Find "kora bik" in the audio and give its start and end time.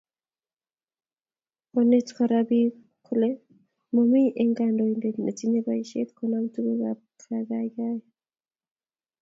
2.15-2.73